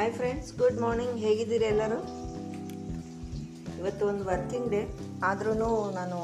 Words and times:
Hi 0.00 0.12
friends 0.18 0.50
good 0.58 0.78
morning 0.82 1.16
ಹೇಗಿದ್ದೀರಿ 1.22 1.66
ಎಲ್ಲರೂ? 1.70 1.96
ಇವತ್ತು 3.80 4.02
ಒಂದು 4.10 4.22
ವರ್ಕಿಂಗ್ 4.28 4.68
ಡೇ 4.74 4.80
ಆದ್ರೂ 5.28 5.52
ನಾನು 5.98 6.18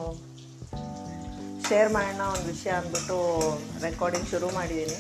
ಶೇರ್ 1.67 1.91
ಮಾಡೋಣ 1.97 2.23
ಒಂದು 2.35 2.47
ವಿಷಯ 2.53 2.73
ಅಂದ್ಬಿಟ್ಟು 2.79 3.17
ರೆಕಾರ್ಡಿಂಗ್ 3.85 4.29
ಶುರು 4.33 4.49
ಮಾಡಿದ್ದೀನಿ. 4.57 4.97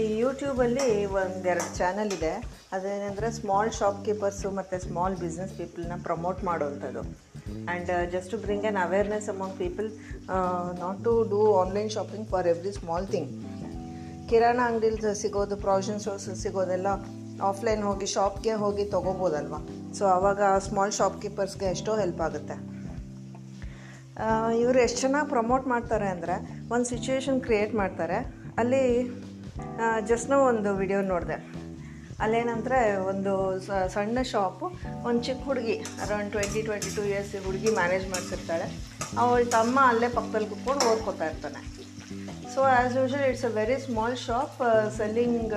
ಈ 0.00 0.06
ಯೂಟ್ಯೂಬಲ್ಲಿ 0.22 0.88
ಒಂದೆರಡು 1.20 1.68
ಚಾನಲ್ 1.80 2.14
ಇದೆ. 2.18 2.32
ಅದೇನೆಂದರೆ 2.76 3.30
ಸ್ಮಾಲ್ 3.40 3.72
ಶಾಪ್ 3.80 4.00
ಕೀಪರ್ಸು 4.08 4.50
ಮತ್ತು 4.60 4.78
ಸ್ಮಾಲ್ 4.88 5.20
ಬಿಸ್ನೆಸ್ 5.24 5.54
ಪೀಪಲ್ನ 5.60 6.00
ಪ್ರಮೋಟ್ 6.08 6.42
ಮಾಡುವಂಥದ್ದು 6.50 7.04
and 7.04 7.92
just 8.16 8.32
to 8.34 8.40
bring 8.46 8.66
an 8.66 8.80
awareness 8.86 9.30
among 9.34 9.58
people 9.64 9.90
not 10.84 11.00
to 11.08 11.14
do 11.34 11.42
online 11.62 11.92
shopping 11.98 12.28
for 12.34 12.48
every 12.54 12.74
small 12.80 13.08
thing 13.16 13.30
kirana 14.30 14.58
ಅಂಗಡಿಲಿ 14.70 15.12
ಸಿಗೋದು 15.20 15.56
ಪ್ರಾವಿಷನ್ 15.64 16.00
ಸ್ಟೋರ್ಸ್ 16.04 16.28
ಸಿಗೋದೆಲ್ಲ 16.42 16.88
ಆಫ್ಲೈನ್ 17.50 17.82
ಹೋಗಿ 17.88 18.06
ಶಾಪ್ಗೆ 18.14 18.54
ಹೋಗಿ 18.62 18.84
ತೊಗೋಬೋದಲ್ವ? 18.94 19.56
ಸೊ 19.96 20.02
ಆವಾಗ 20.14 20.40
ಸ್ಮಾಲ್ 20.66 20.92
ಶಾಪ್ 20.98 21.16
ಕೀಪರ್ಸ್ಗೆ 21.22 21.66
ಎಷ್ಟೋ 21.74 21.92
ಹೆಲ್ಪ್ 22.00 22.20
ಆಗುತ್ತೆ. 22.26 22.56
ಇವರು 24.62 24.78
ಎಷ್ಟು 24.84 24.98
ಚೆನ್ನಾಗಿ 25.04 25.28
ಪ್ರಮೋಟ್ 25.34 25.66
ಮಾಡ್ತಾರೆ 25.72 26.08
ಅಂದರೆ 26.14 26.36
ಒಂದು 26.74 26.86
ಸಿಚುವೇಶನ್ 26.92 27.40
ಕ್ರಿಯೇಟ್ 27.46 27.74
ಮಾಡ್ತಾರೆ. 27.82 28.18
ಅಲ್ಲಿ 28.62 28.82
ಜಸ್ಟ್ 30.10 30.30
ಒಂದು 30.50 30.70
ವಿಡಿಯೋ 30.82 31.00
ನೋಡಿದೆ. 31.12 31.38
ಅಲ್ಲೇನಂದರೆ 32.24 32.78
ಒಂದು 33.10 33.32
ಸಣ್ಣ 33.94 34.22
ಶಾಪು 34.32 34.66
ಒಂದು 35.08 35.20
ಚಿಕ್ಕ 35.26 35.42
ಹುಡುಗಿ 35.48 35.76
around 36.04 36.30
twenty 36.34 36.62
twenty 36.68 36.90
two 36.96 37.02
years 37.10 37.34
ಹುಡುಗಿ 37.44 37.70
ಮ್ಯಾನೇಜ್ 37.80 38.06
ಮಾಡ್ತಿರ್ತಾಳೆ 38.14 38.66
ಅವಳ 39.22 39.42
ತಮ್ಮ 39.58 39.78
ಅಲ್ಲೇ 39.90 40.08
ಪಕ್ಕದಲ್ಲಿ 40.18 40.48
ಕುತ್ಕೊಂಡು 40.54 40.84
ಓದ್ಕೋತಾ 40.92 41.26
ಇರ್ತಾನೆ. 41.32 41.60
So 42.58 42.62
as 42.68 42.94
usual 42.98 43.24
it's 43.30 43.44
a 43.48 43.50
very 43.58 43.74
small 43.84 44.14
shop 44.24 44.54
selling 44.96 45.52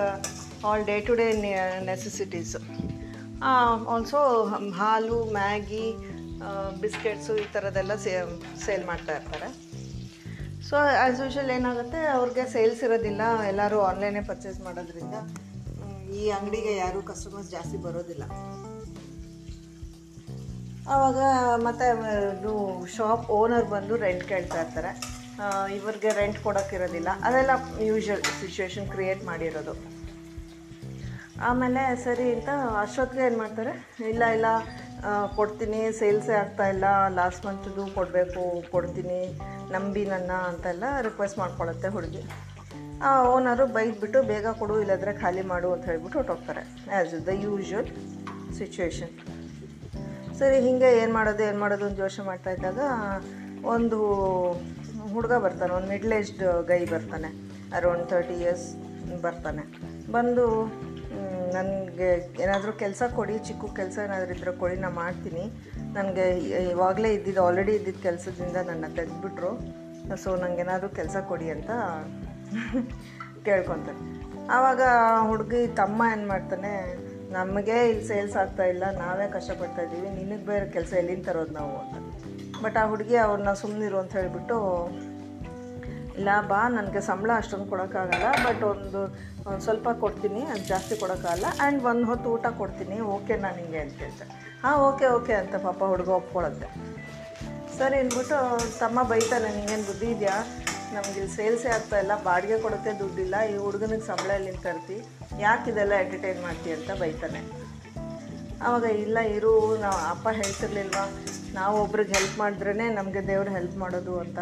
all 0.69 0.83
day 0.89 0.95
to 1.07 1.13
day 1.19 1.25
necessities 1.87 2.51
also 3.93 4.19
ಹಾಲು, 4.79 5.17
ಮ್ಯಾಗಿ 5.37 5.85
ಬಿಸ್ಕೆಟ್ಸು 6.83 7.33
ಈ 7.43 7.45
ಥರದ್ದೆಲ್ಲ 7.53 7.95
ಸೇ 8.03 8.11
ಸೇಲ್ 8.65 8.83
ಮಾಡ್ತಾ 8.89 9.13
ಇರ್ತಾರೆ. 9.19 9.47
ಸೊ 10.67 10.75
ಆ್ಯಸ್ 10.81 11.21
ಯೂಶಲ್ 11.23 11.49
ಏನಾಗುತ್ತೆ, 11.55 12.01
ಅವ್ರಿಗೆ 12.17 12.43
ಸೇಲ್ಸ್ 12.55 12.83
ಇರೋದಿಲ್ಲ, 12.87 13.21
ಎಲ್ಲರೂ 13.51 13.79
ಆನ್ಲೈನೇ 13.89 14.21
ಪರ್ಚೇಸ್ 14.29 14.59
ಮಾಡೋದ್ರಿಂದ, 14.67 15.15
ಈ 16.19 16.29
ಅಂಗಡಿಗೆ 16.37 16.75
ಯಾರೂ 16.83 17.01
ಕಸ್ಟಮರ್ಸ್ 17.09 17.49
ಜಾಸ್ತಿ 17.55 17.79
ಬರೋದಿಲ್ಲ. 17.87 18.27
ಆವಾಗ 20.93 21.17
ಮತ್ತೆ 21.67 21.87
ಶಾಪ್ 22.97 23.25
ಓನರ್ 23.39 23.67
ಬಂದು 23.73 23.97
ರೆಂಟ್ 24.05 24.27
ಕೇಳ್ತಾ 24.33 24.59
ಇರ್ತಾರೆ. 24.65 24.93
ಇವ್ರಿಗೆ 25.77 26.11
ರೆಂಟ್ 26.19 26.39
ಕೊಡೋಕ್ಕಿರೋದಿಲ್ಲ 26.45 27.09
ಅದೆಲ್ಲ 27.27 27.51
ಯೂಶ್ವಲ್ 27.89 28.23
ಸಿಚುವೇಶನ್ 28.41 28.87
ಕ್ರಿಯೇಟ್ 28.93 29.21
ಮಾಡಿರೋದು. 29.31 29.73
ಆಮೇಲೆ 31.49 31.83
ಸರಿ 32.03 32.25
ಅಂತ 32.35 32.49
ಅಷ್ಟೊತ್ತಿಗೆ 32.81 33.23
ಏನು 33.27 33.37
ಮಾಡ್ತಾರೆ? 33.41 33.73
ಇಲ್ಲ 34.11 34.23
ಇಲ್ಲ 34.35 34.47
ಕೊಡ್ತೀನಿ 35.37 35.79
ಸೇಲ್ಸೇ 35.99 36.33
ಆಗ್ತಾಯಿಲ್ಲ 36.41 36.85
ಲಾಸ್ಟ್ 37.19 37.43
ಮಂತ್ದು 37.47 37.83
ಕೊಡಬೇಕು, 37.97 38.43
ಕೊಡ್ತೀನಿ, 38.73 39.21
ನಂಬಿ 39.75 40.03
ನನ್ನ 40.13 40.31
ಅಂತೆಲ್ಲ 40.49 40.83
ರಿಕ್ವೆಸ್ಟ್ 41.07 41.39
ಮಾಡ್ಕೊಳತ್ತೆ 41.43 41.89
ಹುಡುಗಿ. 41.95 42.23
ಆ 43.07 43.11
ಓನರು 43.33 43.65
ಬೈದ್ಬಿಟ್ಟು 43.75 44.19
ಬೇಗ 44.31 44.47
ಕೊಡು, 44.59 44.75
ಇಲ್ಲದ್ರೆ 44.83 45.13
ಖಾಲಿ 45.21 45.43
ಮಾಡು 45.51 45.69
ಅಂತ 45.75 45.85
ಹೇಳ್ಬಿಟ್ಟು 45.91 46.17
ಹೊಟ್ಟೋಗ್ತಾರೆ 46.19 46.63
ಆ್ಯಸ್ 46.97 47.15
ದ 47.29 47.33
ಯೂಶ್ವಲ್ 47.45 47.89
ಸಿಚುವೇಶನ್ 48.57 49.13
ಸರಿ, 50.39 50.59
ಹೀಗೆ 50.67 50.91
ಏನು 51.01 51.13
ಮಾಡೋದು 51.17 51.43
ಏನು 51.49 51.59
ಮಾಡೋದು 51.63 51.85
ಅಂತ 51.87 51.99
ಯೋಚನೆ 52.05 52.25
ಮಾಡ್ತಾ 52.29 52.51
ಇದ್ದಾಗ, 52.57 52.79
ಒಂದು 53.75 53.99
ಹುಡುಗ 55.15 55.33
ಬರ್ತಾನೆ, 55.45 55.71
ಒಂದು 55.77 55.89
ಮಿಡ್ಲ್ 55.93 56.13
ಏಜ್ಡ್ 56.19 56.43
ಗೈ 56.71 56.79
ಬರ್ತಾನೆ 56.93 57.29
ಅರೌಂಡ್ 57.77 58.05
ತರ್ಟಿ 58.11 58.37
ಇಯರ್ಸ್ 58.43 58.67
ಬರ್ತಾನೆ. 59.25 59.63
ಬಂದು 60.15 60.45
ನನಗೆ 61.55 62.09
ಏನಾದರೂ 62.43 62.71
ಕೆಲಸ 62.83 63.03
ಕೊಡಿ, 63.17 63.35
ಚಿಕ್ಕ 63.47 63.71
ಕೆಲಸ 63.79 63.97
ಏನಾದರೂ 64.07 64.31
ಇದ್ದರೆ 64.35 64.51
ಕೊಡಿ 64.61 64.75
ನಾನು 64.83 64.97
ಮಾಡ್ತೀನಿ. 65.03 65.43
ನನಗೆ 65.97 66.25
ಇವಾಗಲೇ 66.73 67.09
ಇದ್ದಿದ್ದು 67.17 67.41
ಆಲ್ರೆಡಿ 67.45 67.73
ಇದ್ದಿದ್ದ 67.79 68.01
ಕೆಲಸದಿಂದ 68.07 68.57
ನನ್ನ 68.69 68.85
ತೆಗೆದುಬಿಟ್ರು. 68.99 69.51
ಸೊ 70.23 70.29
ನನಗೇನಾದರೂ 70.43 70.89
ಕೆಲಸ 70.99 71.17
ಕೊಡಿ 71.31 71.47
ಅಂತ 71.55 71.71
ಕೇಳ್ಕೊತಾರೆ. 73.47 73.99
ಆವಾಗ 74.55 74.81
ಹುಡುಗಿ 75.29 75.61
ತಮ್ಮ 75.81 75.99
ಏನು 76.13 76.25
ಮಾಡ್ತಾನೆ, 76.31 76.71
ನಮಗೆ 77.37 77.75
ಇಲ್ಲಿ 77.91 78.05
ಸೇಲ್ಸ್ 78.09 78.35
ಆಗ್ತಾ 78.41 78.63
ಇಲ್ಲ, 78.73 78.85
ನಾವೇ 79.03 79.27
ಕಷ್ಟಪಡ್ತಾ 79.35 79.81
ಇದ್ದೀವಿ 79.85 80.09
ನಿನಗೆ 80.19 80.45
ಬೇರೆ 80.49 80.65
ಕೆಲಸ 80.75 80.91
ಎಲ್ಲಿಂದ 81.01 81.25
ತರೋದು 81.27 81.53
ನಾವು 81.59 81.75
ಅಂತ. 81.83 81.95
ಬಟ್ 82.63 82.77
ಆ 82.81 82.83
ಹುಡುಗಿ 82.91 83.15
ಅವ್ರನ್ನ 83.25 83.53
ಸುಮ್ಮನಿರು 83.61 83.97
ಅಂತ 84.03 84.13
ಹೇಳಿಬಿಟ್ಟು, 84.19 84.57
ಇಲ್ಲ 86.19 86.29
ಬಾ, 86.51 86.61
ನನಗೆ 86.77 87.01
ಸಂಬಳ 87.09 87.31
ಅಷ್ಟೊಂದು 87.41 87.67
ಕೊಡೋಕ್ಕಾಗಲ್ಲ, 87.71 88.27
ಬಟ್ 88.47 88.63
ಒಂದು 88.69 89.01
ಸ್ವಲ್ಪ 89.65 89.89
ಕೊಡ್ತೀನಿ, 90.03 90.41
ಅದು 90.53 90.63
ಜಾಸ್ತಿ 90.71 90.95
ಕೊಡೋಕ್ಕಾಗಲ್ಲ 91.03 91.47
ಆ್ಯಂಡ್ 91.59 91.79
ಒಂದು 91.91 92.05
ಹೊತ್ತು 92.09 92.27
ಊಟ 92.35 92.47
ಕೊಡ್ತೀನಿ, 92.61 92.97
ಓಕೆ 93.15 93.35
ನಾನು 93.45 93.57
ಹಿಂಗೆ 93.61 93.79
ಅಂತ 93.85 93.95
ಹೇಳ್ತೆ. 94.03 94.25
ಹಾಂ, 94.63 94.75
ಓಕೆ 94.89 95.05
ಓಕೆ 95.17 95.33
ಅಂತ 95.41 95.55
ಪಾಪ 95.67 95.81
ಹುಡುಗ 95.93 96.09
ಒಪ್ಕೊಳ್ಳುತ್ತೆ 96.19 96.69
ಸರಿ 97.77 97.97
ಅಂದ್ಬಿಟ್ಟು 98.01 98.37
ತಮ್ಮ 98.81 99.03
ಬೈತಾನೆ, 99.11 99.49
ನಿಂಗೇನು 99.57 99.85
ಬುದ್ಧಿ 99.89 100.07
ಇದೆಯಾ? 100.15 100.37
ನಮಗೆ 100.95 101.21
ಸೇಲ್ಸೇ 101.35 101.69
ಆಗ್ತಾ 101.75 101.97
ಇಲ್ಲ, 102.03 102.13
ಬಾಡಿಗೆ 102.27 102.57
ಕೊಡೋಕ್ಕೆ 102.63 102.91
ದುಡ್ಡಿಲ್ಲ, 103.01 103.35
ಈ 103.51 103.53
ಹುಡುಗನಿಗೆ 103.65 104.05
ಸಂಬಳ 104.09 104.29
ಎಲ್ಲಿಂದ 104.37 104.61
ತರ್ತಿ? 104.67 104.97
ಯಾಕೆ 105.45 105.65
ಇದೆಲ್ಲ 105.71 105.93
ಎಂಟರ್ಟೈನ್ 106.03 106.41
ಮಾಡ್ತೀಯ? 106.47 106.73
ಅಂತ 106.79 106.91
ಬೈತಾನೆ. 107.01 107.41
ಆವಾಗ 108.65 108.87
ಇಲ್ಲ 109.05 109.19
ಇರು, 109.37 109.53
ನಾವು 109.83 109.99
ಅಪ್ಪ 110.13 110.27
ಹೇಳ್ತಿರ್ಲಿಲ್ವಾ, 110.39 111.05
ನಾವು 111.59 111.75
ಒಬ್ರಿಗೆ 111.83 112.13
ಹೆಲ್ಪ್ 112.17 112.35
ಮಾಡಿದ್ರೇ 112.41 112.87
ನಮಗೆ 112.99 113.21
ದೇವ್ರು 113.29 113.51
ಹೆಲ್ಪ್ 113.57 113.77
ಮಾಡೋದು 113.83 114.13
ಅಂತ. 114.23 114.39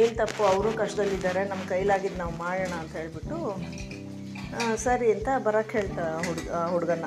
ಏನು 0.00 0.12
ತಪ್ಪು, 0.20 0.42
ಅವರು 0.52 0.68
ಕಷ್ಟದಲ್ಲಿದ್ದಾರೆ 0.82 1.42
ನಮ್ಮ 1.52 1.62
ಕೈಲಾಗಿದ್ದು 1.72 2.18
ನಾವು 2.22 2.34
ಮಾಡೋಣ 2.44 2.74
ಅಂತ 2.82 2.92
ಹೇಳ್ಬಿಟ್ಟು 3.00 3.38
ಸರಿ 4.84 5.06
ಅಂತ 5.16 5.28
ಬರೋಕ್ಕೆ 5.46 5.74
ಹೇಳ್ತಾ 5.78 6.04
ಹುಡುಗ 6.26 6.48
ಹುಡುಗನ 6.72 7.06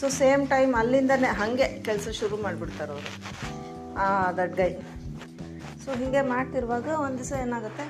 ಸೊ 0.00 0.08
ಸೇಮ್ 0.20 0.42
ಟೈಮ್ 0.52 0.72
ಅಲ್ಲಿಂದನೇ, 0.80 1.30
ಹಾಗೆ 1.40 1.66
ಕೆಲಸ 1.88 2.08
ಶುರು 2.20 2.36
ಮಾಡಿಬಿಡ್ತಾರೆ 2.44 2.92
ಅವರು 2.96 3.10
ದಟ್ 4.38 4.54
ಗೈ 4.60 4.70
ಸೊ 5.82 5.90
ಹೀಗೆ 6.00 6.22
ಮಾಡ್ತಿರುವಾಗ 6.34 6.88
ಒಂದು 7.06 7.18
ದಿವಸ 7.20 7.32
ಏನಾಗುತ್ತೆ? 7.44 7.84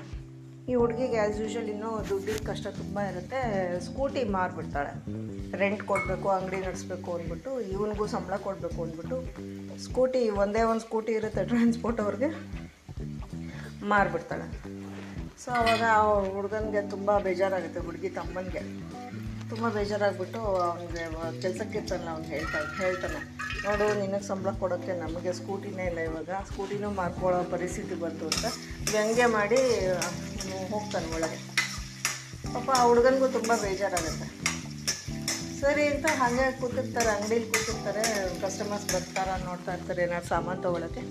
ಈ 0.70 0.74
ಹುಡುಗಿಗೆ 0.80 1.18
ಆ್ಯಸ್ 1.22 1.38
ಯೂಶಲ್ 1.42 1.68
ಇನ್ನೂ 1.74 1.90
ದುಡ್ಡಿನ 2.08 2.40
ಕಷ್ಟ 2.48 2.66
ತುಂಬ 2.80 2.96
ಇರುತ್ತೆ. 3.10 3.40
ಸ್ಕೂಟಿ 3.86 4.20
ಮಾರಿಬಿಡ್ತಾಳೆ. 4.36 4.92
ರೆಂಟ್ 5.62 5.82
ಕೊಡಬೇಕು, 5.90 6.28
ಅಂಗಡಿ 6.36 6.58
ನಡೆಸ್ಬೇಕು 6.66 7.10
ಅಂದ್ಬಿಟ್ಟು, 7.16 7.52
ಇವನಿಗೂ 7.74 8.06
ಸಂಬಳ 8.14 8.36
ಕೊಡಬೇಕು 8.46 8.80
ಅಂದ್ಬಿಟ್ಟು 8.84 9.16
ಸ್ಕೂಟಿ, 9.86 10.22
ಒಂದೇ 10.42 10.62
ಒಂದು 10.70 10.84
ಸ್ಕೂಟಿ 10.86 11.12
ಇರುತ್ತೆ 11.20 11.44
ಟ್ರಾನ್ಸ್ಪೋರ್ಟ್ 11.52 12.02
ಅವ್ರಿಗೆ, 12.04 12.30
ಮಾರಿಬಿಡ್ತಾಳೆ. 13.92 14.46
ಸೊ 15.42 15.50
ಅವಾಗ 15.60 15.82
ಆ 15.98 16.00
ಹುಡುಗನಿಗೆ 16.36 16.80
ತುಂಬ 16.94 17.10
ಬೇಜಾರಾಗುತ್ತೆ, 17.26 17.82
ಹುಡುಗಿ 17.88 18.10
ತಮ್ಮನಿಗೆ. 18.18 18.62
ತುಂಬ 19.50 19.68
ಬೇಜಾರಾಗ್ಬಿಟ್ಟು 19.76 20.40
ಅವನಿಗೆ 20.66 21.04
ಕೆಲಸಕ್ಕೆ 21.42 21.76
ಇರ್ತಾನಲ್ಲ, 21.80 22.10
ಅವ್ನು 22.14 22.28
ಹೇಳ್ತಾ, 22.34 22.58
ಹೇಳ್ತಾನೆ, 22.82 23.20
ನೋಡು, 23.64 23.86
ನಿನಗೆ 24.00 24.26
ಸಂಬಳ 24.28 24.50
ಕೊಡೋಕ್ಕೆ 24.60 24.92
ನಮಗೆ 25.04 25.32
ಸ್ಕೂಟಿನೇ 25.38 25.86
ಇಲ್ಲ 25.90 26.00
ಇವಾಗ. 26.10 26.30
ಸ್ಕೂಟಿನೂ 26.50 26.90
ಮಾರ್ಕೊಳ್ಳೋ 27.00 27.40
ಪರಿಸ್ಥಿತಿ 27.54 27.96
ಬಂತು 28.04 28.26
ಅಂತ. 28.32 28.46
ವ್ಯಂಗ್ಯ 28.92 29.24
ಮಾಡಿ 29.38 29.60
ಹೋಗ್ತಾನೆ 30.72 31.14
ಒಳಗೆ. 31.14 31.38
ಪಾಪ 32.54 32.70
ಆ 32.70 32.84
ಹುಡುಗನಿಗೂ 32.84 33.28
ತುಂಬ 33.28 33.52
ಬೇಜಾರಾಗುತ್ತೆ. 33.62 34.28
ಸರಿ 35.60 35.86
ಅಂತ 35.86 36.06
ಹಾಗೆ 36.20 36.60
ಕೂತಿರ್ತಾರೆ, 36.60 37.10
ಅಂಗಡೀಲಿ 37.10 37.46
ಕೂತಿರ್ತಾರೆ 37.46 38.02
ಕಸ್ಟಮರ್ಸ್ 38.40 38.94
ಬರ್ತಾರ 38.94 39.28
ನೋಡ್ತಾ 39.44 39.74
ಇರ್ತಾರೆ, 39.74 40.02
ಏನಾದ್ರು 40.02 40.28
ಸಾಮಾನು 40.28 40.62
ತೊಗೊಳಕ್ಕೆ. 40.62 41.02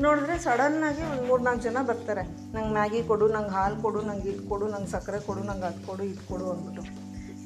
ನೋಡಿದ್ರೆ 0.00 0.38
ಸಡನ್ನಾಗಿ 0.38 1.02
ಒಂದು 1.02 1.26
ಮೂರು 1.26 1.42
ನಾಲ್ಕು 1.42 1.62
ಜನ 1.62 1.76
ಬರ್ತಾರೆ. 1.82 2.22
ನಂಗೆ 2.54 2.72
ಮ್ಯಾಗಿ 2.72 3.02
ಕೊಡು, 3.02 3.28
ನಂಗೆ 3.28 3.50
ಹಾಲು 3.50 3.82
ಕೊಡು, 3.82 4.00
ನಂಗೆ 4.00 4.28
ಇದು 4.30 4.48
ಕೊಡು, 4.48 4.66
ನಂಗೆ 4.68 4.90
ಸಕ್ಕರೆ 4.90 5.20
ಕೊಡು, 5.20 5.42
ನಂಗೆ 5.42 5.66
ಅದು 5.66 5.86
ಕೊಡು, 5.86 6.02
ಇದು 6.02 6.28
ಕೊಡು 6.28 6.50
ಅಂದ್ಬಿಟ್ಟು. 6.50 6.82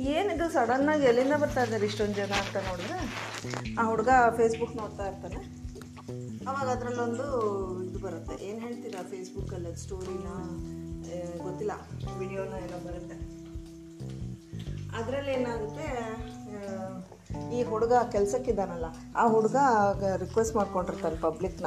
ಏನಿದು 0.01 0.51
ಸಡನ್ನಾಗಿ 0.51 1.05
ಎಲ್ಲಿಂದ 1.05 1.33
ಬರ್ತಾ 1.33 1.63
ಇದ್ದಾರೆ 1.63 1.87
ಇಷ್ಟೊಂದು 1.87 2.15
ಜನ 2.15 2.33
ಅಂತ 2.33 2.57
ನೋಡಿದ್ರೆ, 2.57 2.99
ಆ 3.81 3.85
ಹುಡುಗ 3.85 4.09
ಫೇಸ್ಬುಕ್ 4.37 4.77
ನೋಡ್ತಾ 4.77 5.07
ಇರ್ತಾನೆ. 5.07 5.41
ಅವಾಗ 6.49 6.69
ಅದರಲ್ಲೊಂದು 6.69 7.27
ಇದು 7.89 7.99
ಬರುತ್ತೆ. 7.99 8.45
ಏನು 8.49 8.61
ಹೇಳ್ತೀರಾ 8.61 9.03
ಫೇಸ್ಬುಕ್ಕಲ್ಲಿ 9.11 9.77
ಸ್ಟೋರಿನ 9.83 10.29
ಗೊತ್ತಿಲ್ಲ. 11.47 11.73
ವಿಡಿಯೋನ 12.21 12.55
ಏನೋ 12.67 12.79
ಬರುತ್ತೆ. 12.87 13.17
ಅದರಲ್ಲಿ 14.99 15.33
ಏನಾಗುತ್ತೆ 15.39 15.87
ಈ 17.57 17.63
ಹುಡುಗ 17.71 17.95
ಕೆಲಸಕ್ಕಿದ್ದಾನಲ್ಲ, 18.13 18.87
ಆ 19.21 19.25
ಹುಡುಗ 19.35 19.57
ರಿಕ್ವೆಸ್ಟ್ 20.23 20.55
ಮಾಡ್ಕೊಂಡಿರ್ತಾನೆ 20.57 21.19
ಪಬ್ಲಿಕ್ನ 21.25 21.67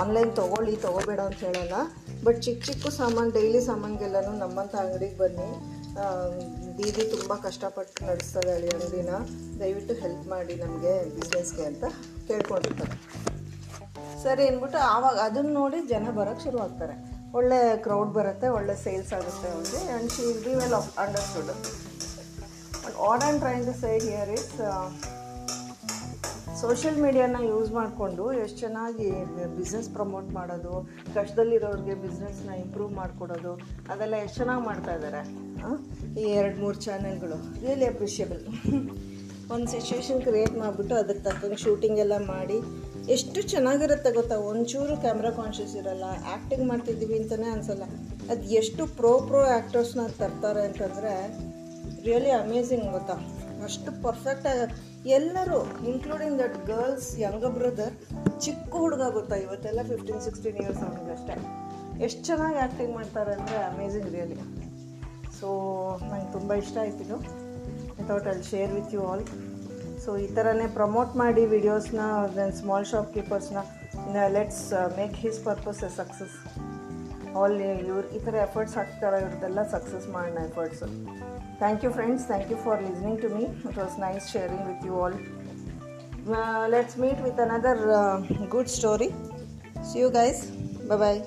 ಆನ್ಲೈನ್ 0.00 0.30
ತೊಗೊಳ್ಳಿ, 0.38 0.74
ತೊಗೋಬೇಡ 0.84 1.20
ಅಂತ 1.28 1.40
ಹೇಳಲ್ಲ. 1.48 1.78
ಬಟ್ 2.26 2.38
ಚಿಕ್ಕ 2.46 2.62
ಚಿಕ್ಕ 2.68 2.92
ಸಾಮಾನು 3.00 3.30
ಡೈಲಿ 3.36 3.60
ಸಾಮಾನಿಗೆಲ್ಲನೂ 3.66 4.32
ನಮ್ಮಂಥ 4.44 4.74
ಅಂಗಡಿಗೆ 4.84 5.18
ಬನ್ನಿ. 5.18 5.50
ದೀದಿ 6.78 7.04
ತುಂಬ 7.14 7.32
ಕಷ್ಟಪಟ್ಟು 7.44 8.00
ನಡೆಸ್ತದೆ 8.08 8.50
ಅಲ್ಲಿ 8.56 8.68
ಅಂಗಡಿನ. 8.76 9.12
ದಯವಿಟ್ಟು 9.60 9.94
ಹೆಲ್ಪ್ 10.02 10.26
ಮಾಡಿ 10.32 10.54
ನಮಗೆ 10.64 10.92
ಬಿಸ್ನೆಸ್ಗೆ 11.14 11.64
ಅಂತ 11.70 11.84
ಕೇಳ್ಕೊಂಡಿರ್ತಾರೆ. 12.28 12.96
ಸರಿ 14.24 14.44
ಅಂದ್ಬಿಟ್ಟು 14.48 14.78
ಆವಾಗ 14.94 15.16
ಅದನ್ನು 15.28 15.52
ನೋಡಿ 15.60 15.80
ಜನ 15.92 16.10
ಬರೋಕ್ಕೆ 16.18 16.44
ಶುರು 16.44 16.58
ಆಗ್ತಾರೆ 16.66 16.96
ಒಳ್ಳೆ 17.36 17.58
ಕ್ರೌಡ್ 17.84 18.10
ಬರುತ್ತೆ, 18.18 18.46
ಒಳ್ಳೆ 18.58 18.74
ಸೇಲ್ಸ್ 18.84 19.12
ಆಗುತ್ತೆ 19.18 19.48
ಅವ್ರಿಗೆ. 19.54 19.80
And 19.88 20.10
she 20.14 20.22
will 20.28 20.44
be 20.46 20.54
well 20.60 20.76
understood 21.04 21.50
what 23.02 23.22
and 23.24 23.40
train 23.44 23.64
to 23.70 23.74
say 23.82 23.90
here 24.06 24.30
is 24.38 24.52
social 26.60 26.96
ಮೀಡಿಯಾನ 27.04 27.40
use 27.50 27.68
ಮಾಡಿಕೊಂಡು 27.78 28.24
ಎಷ್ಟು 28.44 28.58
ಚೆನ್ನಾಗಿ 28.62 29.08
ಬಿಸ್ನೆಸ್ 29.58 29.88
ಪ್ರಮೋಟ್ 29.96 30.28
ಮಾಡೋದು, 30.38 30.72
ಕಷ್ಟದಲ್ಲಿರೋರಿಗೆ 31.16 31.94
ಬಿಸ್ನೆಸ್ನ 32.04 32.54
ಇಂಪ್ರೂವ್ 32.62 32.92
ಮಾಡಿಕೊಡೋದು, 33.00 33.52
ಅದೆಲ್ಲ 33.92 34.14
ಎಷ್ಟು 34.24 34.38
ಚೆನ್ನಾಗಿ 34.40 34.64
ಮಾಡ್ತಾ 34.70 34.94
ಇದ್ದಾರೆ 34.98 35.20
ಈ 36.22 36.24
ಎರಡು 36.40 36.58
ಮೂರು 36.64 36.80
ಚಾನೆಲ್ಗಳು 36.86 37.38
ರಿಯಲಿ 37.64 37.86
ಅಪ್ರಿಷಿಯಬಲ್ 37.92 38.42
ಒಂದು 39.54 39.66
ಸಿಚುವೇಶನ್ 39.72 40.20
ಕ್ರಿಯೇಟ್ 40.22 40.54
ಮಾಡಿಬಿಟ್ಟು 40.58 40.94
ಅದಕ್ಕೆ 40.94 41.22
ತಕ್ಕಂಗೆ 41.22 41.58
ಶೂಟಿಂಗ್ 41.64 41.98
ಎಲ್ಲ 41.98 42.16
ಮಾಡಿ, 42.26 42.58
ಎಷ್ಟು 43.14 43.38
ಚೆನ್ನಾಗಿರುತ್ತೆ 43.52 44.10
ಗೊತ್ತಾ? 44.18 44.36
ಒಂಚೂರು 44.50 44.94
ಕ್ಯಾಮ್ರಾ 45.04 45.30
ಕಾನ್ಷಿಯಸ್ 45.30 45.74
ಇರಲ್ಲ 45.76 46.06
ಆ್ಯಕ್ಟಿಂಗ್ 46.32 46.68
ಮಾಡ್ತಿದ್ದೀವಿ 46.68 47.16
ಅಂತಲೇ 47.18 47.48
ಅನಿಸಲ್ಲ. 47.54 47.84
ಅದು 48.32 48.42
ಎಷ್ಟು 48.60 48.82
ಪ್ರೋ 48.98 49.12
ಪ್ರೋ 49.28 49.40
ಆ್ಯಕ್ಟರ್ಸ್ನ 49.54 50.04
ತರ್ತಾರೆ 50.18 50.62
ಅಂತಂದರೆ 50.68 51.14
ರಿಯಲಿ 52.06 52.30
ಅಮೇಝಿಂಗ್ 52.42 52.86
ಗೊತ್ತಾ? 52.96 53.16
ಅಷ್ಟು 53.68 53.90
ಪರ್ಫೆಕ್ಟಾಗಿ 54.02 54.66
ಎಲ್ಲರೂ 55.18 55.58
ಇನ್ಕ್ಲೂಡಿಂಗ್ 55.90 56.36
ದಟ್ 56.42 56.58
ಗರ್ಲ್ಸ್ 56.66 57.08
ಯಂಗ 57.20 57.44
ಬ್ರದರ್ 57.56 57.94
ಚಿಕ್ಕ 58.44 58.72
ಹುಡುಗ 58.82 59.02
ಗೊತ್ತಾ? 59.18 59.36
ಇವತ್ತೆಲ್ಲ 59.46 59.82
ಫಿಫ್ಟೀನ್ 59.92 60.22
ಸಿಕ್ಸ್ಟೀನ್ 60.28 60.60
ಇಯರ್ಸ್ 60.64 60.82
ಅವ್ನಿಗೆ 60.86 61.12
ಅಷ್ಟೇ. 61.16 61.36
ಎಷ್ಟು 62.06 62.22
ಚೆನ್ನಾಗಿ 62.24 62.58
ಆ್ಯಕ್ಟಿಂಗ್ 62.64 62.94
ಮಾಡ್ತಾರೆ 62.94 63.32
ಅಂದರೆ 63.38 63.58
ಅಮೇಝಿಂಗ್ 63.70 64.08
ರಿಯಲಿ 64.16 64.38
ಸೊ 65.40 65.48
ನಂಗೆ 66.10 66.32
ತುಂಬ 66.32 66.52
ಇಷ್ಟ 66.62 66.76
ಆಯ್ತಿದ್ದು 66.84 67.18
ವಿತೌಟ್ 67.98 68.28
ಅಲ್ಲಿ 68.32 68.46
share 68.50 68.72
with 68.72 68.92
you 68.96 69.02
all 69.10 69.24
so 70.04 70.10
ಈ 70.16 70.26
ಥರನೇ 70.36 70.66
ಪ್ರಮೋಟ್ 70.76 71.12
ಮಾಡಿ 71.16 71.42
ವಿಡಿಯೋಸ್ನ 71.54 72.02
then 72.36 72.52
small 72.52 72.86
shop 72.92 73.10
ಕೀಪರ್ಸ್ನ 73.14 73.62
let's 74.36 74.64
make 74.98 75.16
his 75.16 75.40
purpose 75.44 75.82
a 75.84 75.90
success 75.96 76.36
all 77.36 77.56
ಇವ್ರು 77.82 78.06
ಈ 78.16 78.20
ಥರ 78.26 78.34
ಎಫರ್ಟ್ಸ್ 78.44 78.76
ಹಾಕ್ತಾರೆ 78.78 79.18
ಇವ್ರದ್ದೆಲ್ಲ 79.20 79.62
ಸಕ್ಸಸ್ 79.74 80.06
ಮಾಡೋಣ 80.08 80.38
efforts 80.48 80.86
thank 81.58 81.82
you 81.84 81.90
friends 81.90 82.24
thank 82.26 82.50
you 82.50 82.58
for 82.64 82.80
listening 82.82 83.20
to 83.22 83.30
me 83.36 83.44
it 83.68 83.78
was 83.78 83.96
nice 84.00 84.26
sharing 84.32 84.64
with 84.68 84.84
you 84.86 84.94
all 85.02 85.16
let's 86.70 86.96
meet 86.98 87.20
with 87.20 87.40
another 87.46 87.82
good 88.48 88.72
story 88.78 89.08
see 89.90 89.98
you 90.00 90.10
guys 90.12 90.40
bye 90.92 91.20